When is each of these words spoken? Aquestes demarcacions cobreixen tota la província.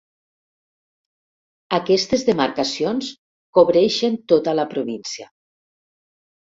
Aquestes 1.79 2.25
demarcacions 2.31 3.13
cobreixen 3.59 4.21
tota 4.35 4.59
la 4.63 4.69
província. 4.75 5.33